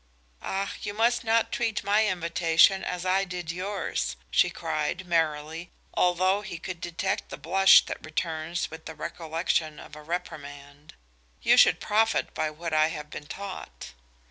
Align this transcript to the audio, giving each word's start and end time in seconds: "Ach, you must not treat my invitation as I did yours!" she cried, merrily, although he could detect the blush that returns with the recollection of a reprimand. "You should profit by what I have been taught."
"Ach, 0.41 0.83
you 0.83 0.95
must 0.95 1.23
not 1.23 1.51
treat 1.51 1.83
my 1.83 2.07
invitation 2.07 2.83
as 2.83 3.05
I 3.05 3.23
did 3.23 3.51
yours!" 3.51 4.15
she 4.31 4.49
cried, 4.49 5.05
merrily, 5.05 5.69
although 5.93 6.41
he 6.41 6.57
could 6.57 6.81
detect 6.81 7.29
the 7.29 7.37
blush 7.37 7.85
that 7.85 8.03
returns 8.03 8.71
with 8.71 8.85
the 8.85 8.95
recollection 8.95 9.79
of 9.79 9.95
a 9.95 10.01
reprimand. 10.01 10.95
"You 11.43 11.55
should 11.55 11.79
profit 11.79 12.33
by 12.33 12.49
what 12.49 12.73
I 12.73 12.87
have 12.87 13.11
been 13.11 13.27
taught." 13.27 13.93